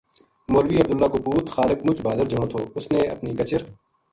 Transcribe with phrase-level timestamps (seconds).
[0.51, 3.61] مولوی عبداللہ کو پُوت خالق مُچ بھادر جنو تھو اس نے اپنی کچر